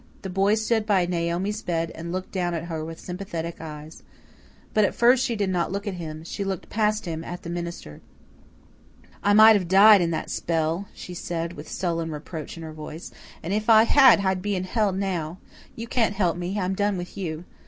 The 0.23 0.31
boy 0.31 0.55
stood 0.55 0.87
by 0.87 1.05
Naomi's 1.05 1.61
bed 1.61 1.91
and 1.93 2.11
looked 2.11 2.31
down 2.31 2.55
at 2.55 2.63
her 2.65 2.83
with 2.83 2.99
sympathetic 2.99 3.57
eyes. 3.61 4.01
But 4.73 4.83
at 4.83 4.95
first 4.95 5.23
she 5.23 5.35
did 5.35 5.51
not 5.51 5.71
look 5.71 5.85
at 5.85 5.93
him 5.93 6.23
she 6.23 6.43
looked 6.43 6.69
past 6.69 7.05
him 7.05 7.23
at 7.23 7.43
the 7.43 7.51
minister. 7.51 8.01
"I 9.21 9.33
might 9.33 9.55
have 9.55 9.67
died 9.67 10.01
in 10.01 10.09
that 10.09 10.31
spell," 10.31 10.87
she 10.95 11.13
said, 11.13 11.53
with 11.53 11.69
sullen 11.69 12.09
reproach 12.09 12.57
in 12.57 12.63
her 12.63 12.73
voice, 12.73 13.11
"and 13.43 13.53
if 13.53 13.69
I 13.69 13.83
had, 13.83 14.21
I'd 14.25 14.41
been 14.41 14.55
in 14.55 14.63
hell 14.63 14.91
now. 14.91 15.37
You 15.75 15.85
can't 15.85 16.15
help 16.15 16.35
me 16.35 16.59
I'm 16.59 16.73
done 16.73 16.97
with 16.97 17.15
you. 17.15 17.45